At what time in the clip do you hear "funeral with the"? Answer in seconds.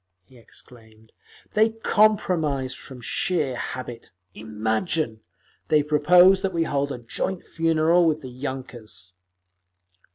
7.43-8.33